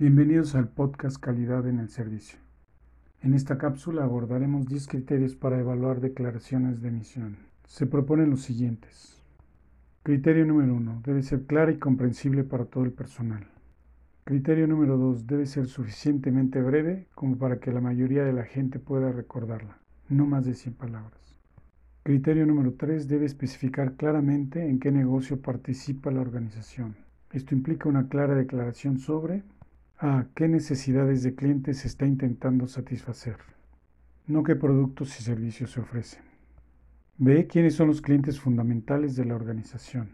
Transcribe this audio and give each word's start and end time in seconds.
Bienvenidos 0.00 0.54
al 0.54 0.68
podcast 0.68 1.16
Calidad 1.18 1.66
en 1.66 1.80
el 1.80 1.88
Servicio. 1.88 2.38
En 3.20 3.34
esta 3.34 3.58
cápsula 3.58 4.04
abordaremos 4.04 4.68
10 4.68 4.86
criterios 4.86 5.34
para 5.34 5.58
evaluar 5.58 6.00
declaraciones 6.00 6.80
de 6.80 6.92
misión. 6.92 7.36
Se 7.64 7.84
proponen 7.84 8.30
los 8.30 8.42
siguientes. 8.42 9.20
Criterio 10.04 10.46
número 10.46 10.72
1. 10.76 11.02
Debe 11.04 11.24
ser 11.24 11.46
clara 11.46 11.72
y 11.72 11.78
comprensible 11.78 12.44
para 12.44 12.66
todo 12.66 12.84
el 12.84 12.92
personal. 12.92 13.48
Criterio 14.22 14.68
número 14.68 14.96
2. 14.98 15.26
Debe 15.26 15.46
ser 15.46 15.66
suficientemente 15.66 16.62
breve 16.62 17.08
como 17.16 17.36
para 17.36 17.58
que 17.58 17.72
la 17.72 17.80
mayoría 17.80 18.22
de 18.22 18.32
la 18.32 18.44
gente 18.44 18.78
pueda 18.78 19.10
recordarla, 19.10 19.78
no 20.08 20.26
más 20.26 20.44
de 20.46 20.54
100 20.54 20.74
palabras. 20.76 21.40
Criterio 22.04 22.46
número 22.46 22.74
3. 22.74 23.08
Debe 23.08 23.26
especificar 23.26 23.94
claramente 23.94 24.64
en 24.64 24.78
qué 24.78 24.92
negocio 24.92 25.40
participa 25.42 26.12
la 26.12 26.20
organización. 26.20 26.94
Esto 27.32 27.56
implica 27.56 27.88
una 27.88 28.08
clara 28.08 28.36
declaración 28.36 29.00
sobre 29.00 29.42
a. 29.98 30.26
¿Qué 30.34 30.48
necesidades 30.48 31.22
de 31.22 31.34
clientes 31.34 31.78
se 31.78 31.88
está 31.88 32.06
intentando 32.06 32.66
satisfacer? 32.66 33.36
No 34.26 34.42
qué 34.42 34.54
productos 34.54 35.18
y 35.18 35.22
servicios 35.22 35.72
se 35.72 35.80
ofrecen. 35.80 36.22
B. 37.16 37.46
¿Quiénes 37.46 37.74
son 37.74 37.88
los 37.88 38.00
clientes 38.00 38.38
fundamentales 38.38 39.16
de 39.16 39.24
la 39.24 39.34
organización? 39.34 40.10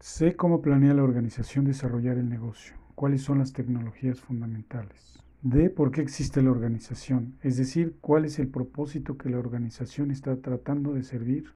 C. 0.00 0.36
¿Cómo 0.36 0.62
planea 0.62 0.94
la 0.94 1.02
organización 1.02 1.64
desarrollar 1.64 2.16
el 2.16 2.28
negocio? 2.28 2.76
¿Cuáles 2.94 3.22
son 3.22 3.38
las 3.38 3.52
tecnologías 3.52 4.20
fundamentales? 4.20 5.18
D. 5.42 5.68
¿Por 5.68 5.90
qué 5.90 6.00
existe 6.00 6.40
la 6.40 6.50
organización? 6.50 7.36
Es 7.42 7.56
decir, 7.56 7.96
¿cuál 8.00 8.24
es 8.24 8.38
el 8.38 8.48
propósito 8.48 9.18
que 9.18 9.28
la 9.28 9.38
organización 9.38 10.10
está 10.10 10.36
tratando 10.40 10.94
de 10.94 11.02
servir 11.02 11.52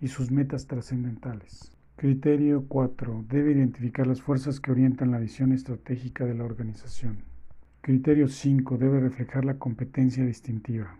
y 0.00 0.08
sus 0.08 0.30
metas 0.30 0.66
trascendentales? 0.66 1.72
Criterio 1.96 2.66
4. 2.66 3.24
Debe 3.28 3.52
identificar 3.52 4.04
las 4.06 4.20
fuerzas 4.20 4.58
que 4.58 4.72
orientan 4.72 5.12
la 5.12 5.20
visión 5.20 5.52
estratégica 5.52 6.24
de 6.24 6.34
la 6.34 6.44
organización. 6.44 7.18
Criterio 7.82 8.26
5. 8.26 8.76
Debe 8.78 8.98
reflejar 8.98 9.44
la 9.44 9.58
competencia 9.58 10.26
distintiva. 10.26 10.96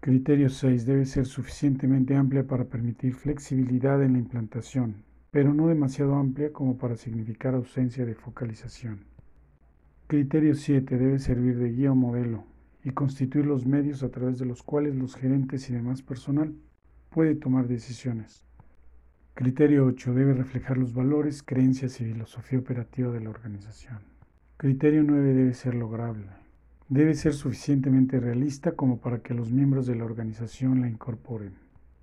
Criterio 0.00 0.50
6. 0.50 0.84
Debe 0.84 1.06
ser 1.06 1.24
suficientemente 1.24 2.14
amplia 2.16 2.46
para 2.46 2.66
permitir 2.66 3.14
flexibilidad 3.14 4.02
en 4.02 4.12
la 4.12 4.18
implantación, 4.18 4.96
pero 5.30 5.54
no 5.54 5.68
demasiado 5.68 6.16
amplia 6.16 6.52
como 6.52 6.76
para 6.76 6.96
significar 6.96 7.54
ausencia 7.54 8.04
de 8.04 8.14
focalización. 8.14 9.06
Criterio 10.06 10.54
7. 10.54 10.98
Debe 10.98 11.18
servir 11.18 11.56
de 11.56 11.72
guía 11.72 11.92
o 11.92 11.94
modelo 11.94 12.44
y 12.84 12.90
constituir 12.90 13.46
los 13.46 13.64
medios 13.64 14.02
a 14.02 14.10
través 14.10 14.38
de 14.38 14.44
los 14.44 14.62
cuales 14.62 14.94
los 14.94 15.16
gerentes 15.16 15.70
y 15.70 15.72
demás 15.72 16.02
personal 16.02 16.54
puede 17.08 17.34
tomar 17.34 17.68
decisiones. 17.68 18.44
Criterio 19.36 19.84
8. 19.86 20.14
Debe 20.14 20.32
reflejar 20.32 20.78
los 20.78 20.94
valores, 20.94 21.42
creencias 21.42 22.00
y 22.00 22.04
filosofía 22.04 22.60
operativa 22.60 23.10
de 23.10 23.20
la 23.20 23.30
organización. 23.30 23.98
Criterio 24.56 25.02
9. 25.02 25.34
Debe 25.34 25.54
ser 25.54 25.74
lograble. 25.74 26.28
Debe 26.88 27.14
ser 27.14 27.34
suficientemente 27.34 28.20
realista 28.20 28.76
como 28.76 29.00
para 29.00 29.22
que 29.22 29.34
los 29.34 29.50
miembros 29.50 29.88
de 29.88 29.96
la 29.96 30.04
organización 30.04 30.82
la 30.82 30.88
incorporen. 30.88 31.54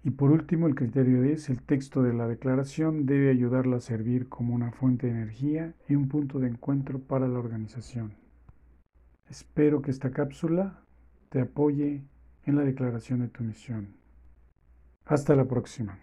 Y 0.04 0.10
por 0.10 0.32
último, 0.32 0.68
el 0.68 0.76
criterio 0.76 1.22
10. 1.22 1.52
El 1.52 1.62
texto 1.62 2.04
de 2.04 2.14
la 2.14 2.28
declaración 2.28 3.06
debe 3.06 3.30
ayudarla 3.30 3.78
a 3.78 3.82
servir 3.82 4.28
como 4.28 4.54
una 4.54 4.74
fuente 4.74 5.08
de 5.08 5.14
energía 5.14 5.74
y 5.88 5.96
un 5.96 6.10
punto 6.10 6.38
de 6.38 6.50
encuentro 6.50 7.00
para 7.00 7.30
la 7.30 7.40
organización. 7.40 8.14
Espero 9.30 9.82
que 9.82 9.92
esta 9.92 10.12
cápsula 10.12 10.84
te 11.30 11.40
apoye 11.40 12.04
en 12.44 12.58
la 12.58 12.64
declaración 12.64 13.22
de 13.22 13.30
tu 13.30 13.46
misión. 13.46 13.96
Hasta 15.06 15.34
la 15.34 15.46
próxima. 15.46 15.98